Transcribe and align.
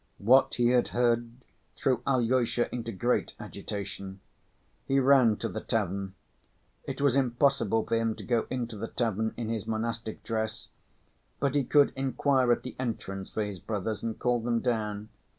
What 0.17 0.55
he 0.55 0.69
had 0.69 0.87
heard 0.87 1.29
threw 1.75 2.01
Alyosha 2.07 2.73
into 2.73 2.91
great 2.91 3.33
agitation. 3.39 4.19
He 4.87 4.99
ran 4.99 5.35
to 5.37 5.47
the 5.47 5.61
tavern. 5.61 6.15
It 6.85 7.01
was 7.01 7.15
impossible 7.15 7.85
for 7.85 7.95
him 7.95 8.15
to 8.15 8.23
go 8.23 8.47
into 8.49 8.77
the 8.77 8.87
tavern 8.87 9.35
in 9.37 9.49
his 9.49 9.67
monastic 9.67 10.23
dress, 10.23 10.69
but 11.39 11.53
he 11.53 11.63
could 11.63 11.93
inquire 11.95 12.51
at 12.51 12.63
the 12.63 12.75
entrance 12.79 13.29
for 13.29 13.43
his 13.45 13.59
brothers 13.59 14.01
and 14.01 14.17
call 14.17 14.39
them 14.39 14.59
down. 14.59 15.09